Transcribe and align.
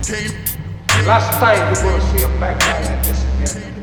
Last 0.00 1.30
time 1.38 1.74
you 1.74 1.82
will 1.84 2.00
see 2.00 2.22
a 2.22 2.28
bad 2.40 2.58
guy 2.58 2.80
like 2.84 3.04
this 3.04 3.20
again. 3.22 3.74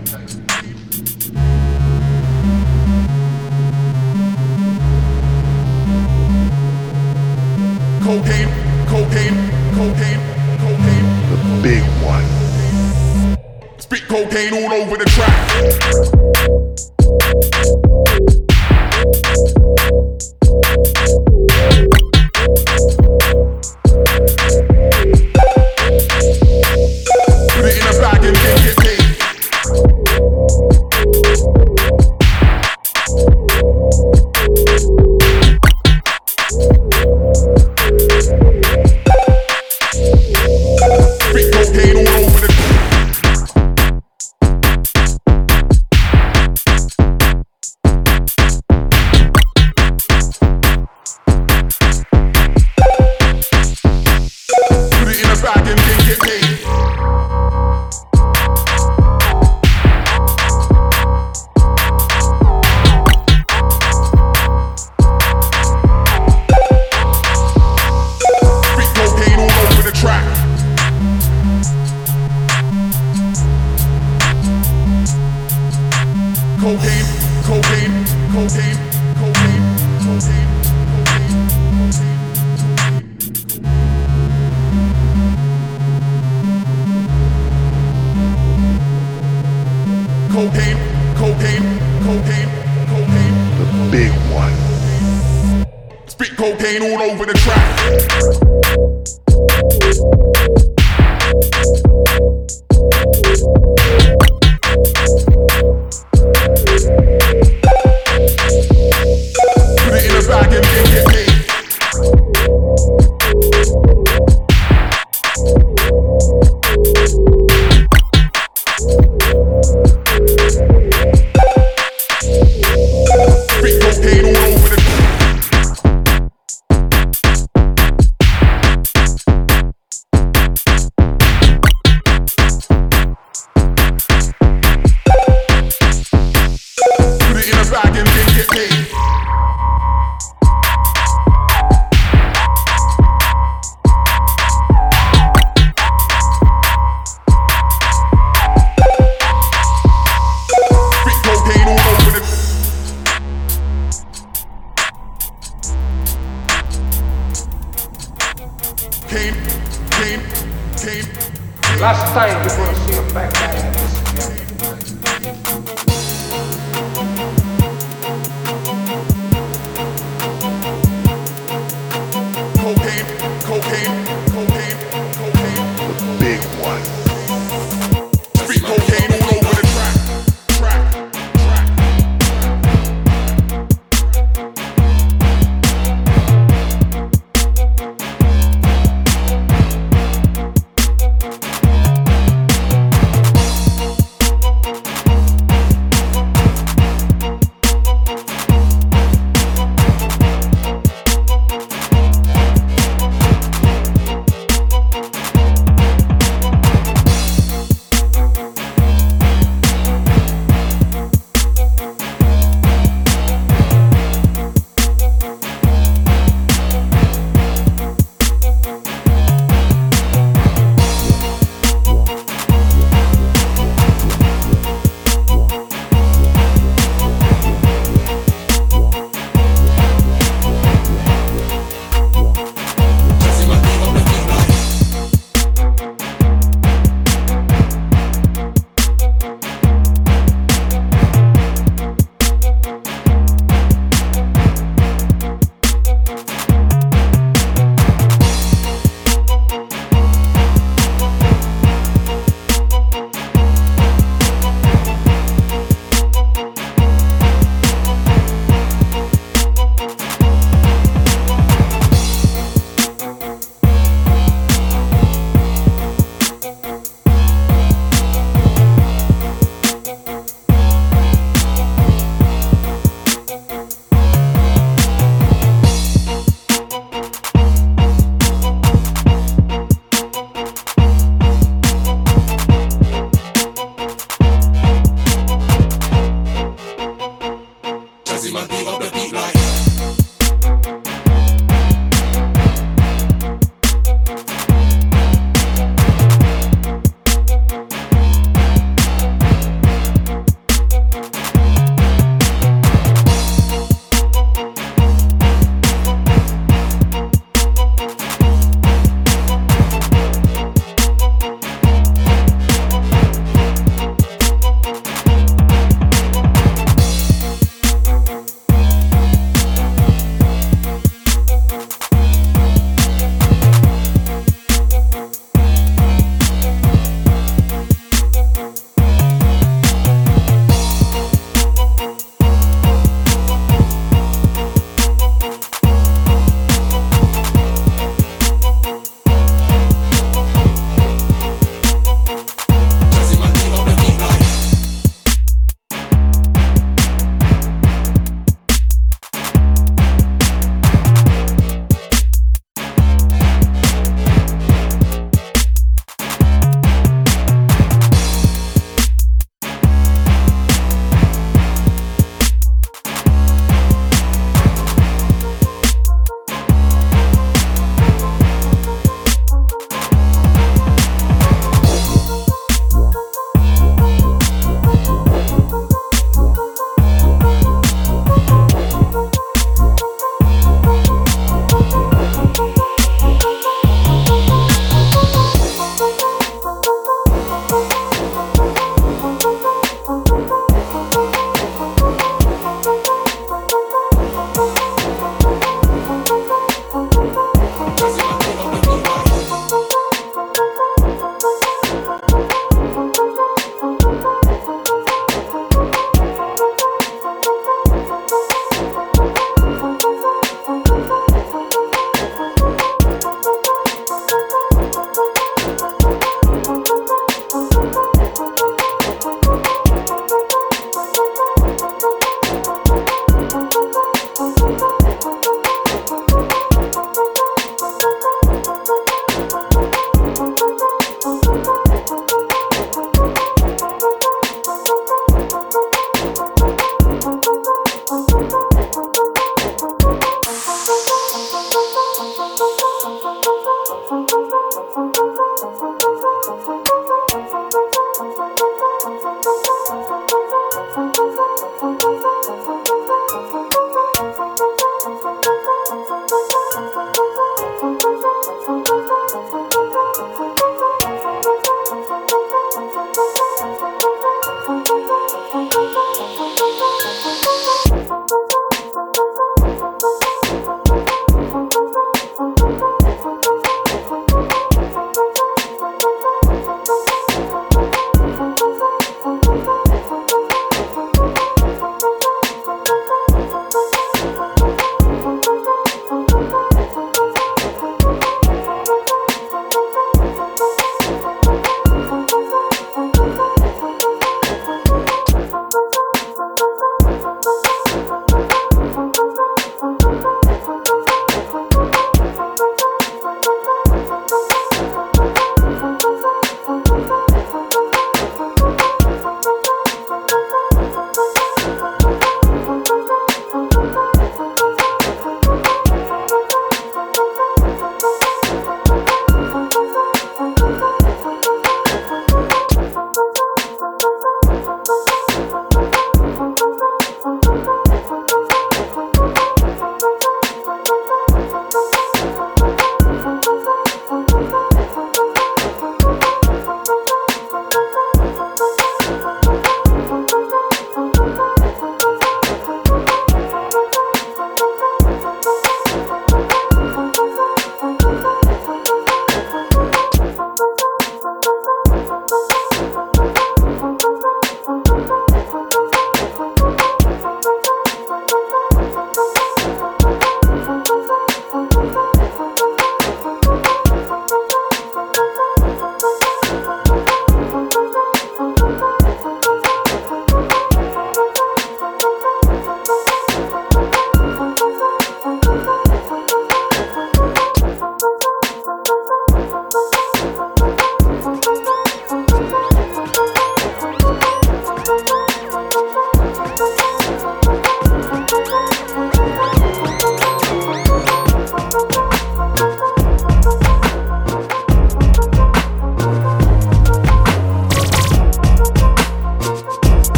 Cocaine, 8.01 8.51
cocaine, 8.87 9.37
cocaine, 9.75 10.21
cocaine. 10.57 11.07
The 11.29 11.37
big 11.61 11.83
one. 12.03 12.27
Spit 13.77 14.07
cocaine 14.07 14.53
all 14.53 14.73
over 14.73 14.97
the 14.97 15.05
track. 15.05 15.37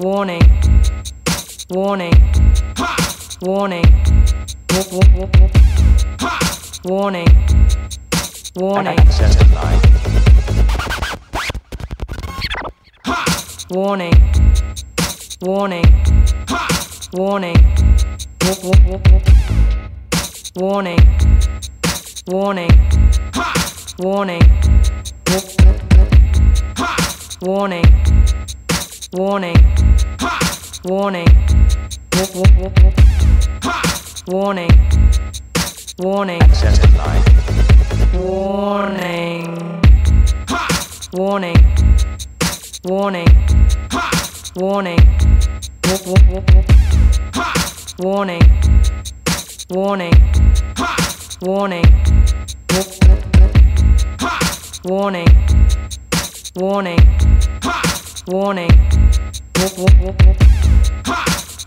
Warning. 0.00 0.42
Warning. 1.70 2.12
Warning. 3.42 3.84
Warning. 6.84 7.28
Warning. 8.56 8.98
Access 8.98 9.36
denied. 9.36 9.80
Warning. 13.70 14.12
Warning. 15.42 15.84
Warning. 17.12 17.56
Warning. 20.56 20.98
Warning. 22.26 22.70
Warning. 23.98 24.40
Warning. 27.42 28.13
Warning. 29.14 29.54
Warning. 30.84 31.28
Warning. 32.16 32.80
Warning. 34.26 34.70
Warning. 36.02 36.40
Warning. 41.14 41.56
Warning. 42.82 43.28
Warning. 44.56 44.88
Warning. 48.10 48.40
Warning. 49.70 50.12
Warning. 51.40 51.84
Warning. 54.84 55.28
Warning. 56.56 56.98
Warning. 58.26 58.93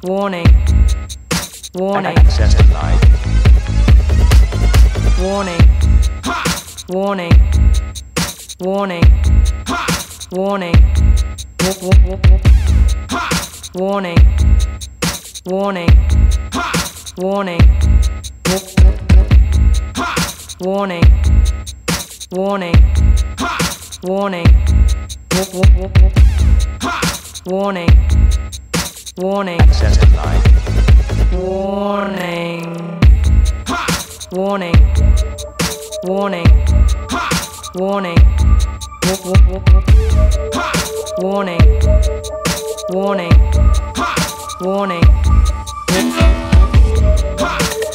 Warning. 0.03 0.45
Warning. 1.73 2.15
Warning. 6.89 6.89
Warning. 6.89 7.31
Warning. 8.59 9.03
Warning. 10.35 10.73
Warning. 13.75 14.17
Warning. 15.45 15.45
Warning. 15.45 15.87
Warning. 20.61 21.03
Warning. 22.33 22.75
Warning. 24.03 24.47
Warning. 27.47 27.87
Warning. 29.15 29.59
Warning. 31.31 32.75
Warning. 34.33 34.75
Warning. 36.03 36.45
Warning. 37.75 38.17
Warning. 41.19 41.21
Warning. 41.21 41.61
Warning. 42.89 43.31
Warning. 44.59 45.03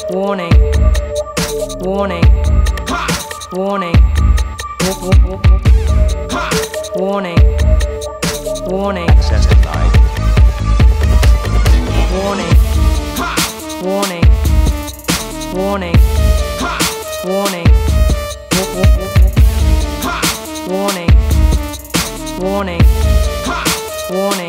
Warning. 0.09 0.53
Warning. 1.83 2.23
Warning. 3.53 3.95
Warning. 6.95 7.92
Warning. 8.65 9.09
Warning. 12.13 12.53
Warning. 13.83 14.23
Warning. 15.53 15.95
Warning. 17.25 17.67
Warning. 20.69 21.09
Warning. 22.39 22.81
Warning. 24.09 24.42